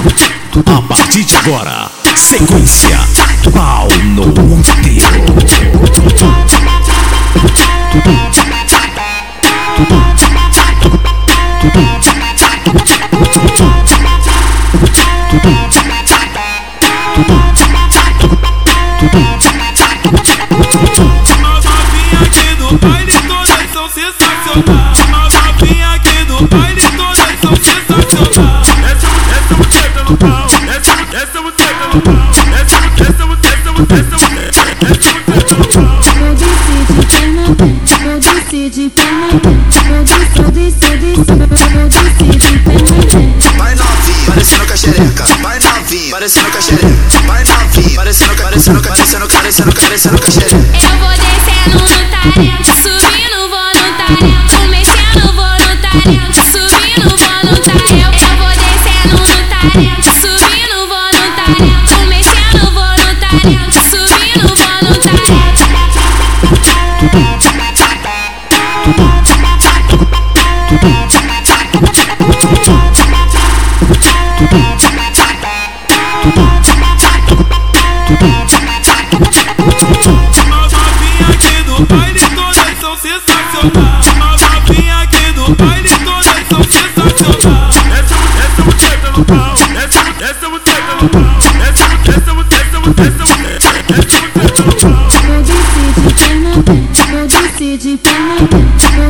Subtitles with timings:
[0.00, 2.98] A partir de agora, sequência
[3.52, 5.10] pau no monteiro.
[37.10, 42.26] Perna dentro, eu desci de perna dentro, eu desci, eu desci, eu desci, eu desci
[42.38, 43.58] de perna dentro.
[43.58, 44.64] Vai novinho, parecendo.
[45.42, 46.48] Vai novinho, parecendo.
[47.26, 50.56] Vai novinho, parecendo, parecendo, parecendo, parecendo, parecendo caxereca.
[50.56, 57.34] Eu vou descendo no talento, subindo vou no talento, mexendo vou no talento, subindo vou
[57.44, 57.79] no talento.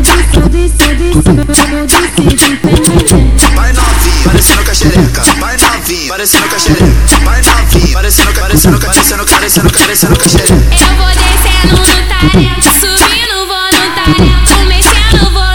[0.00, 3.30] Dentro, eu desci, eu desci, eu desci, eu desci de perna dentro.
[3.54, 4.60] Vai novinho, parecendo.
[5.38, 6.84] Vai novinho, parecendo caxereca.
[7.24, 10.54] Vai novinho, parecendo, parecendo, parecendo, parecendo, parecendo caxereca.
[10.54, 15.50] Eu vou descendo no talento, subindo vou no talento, mexendo vou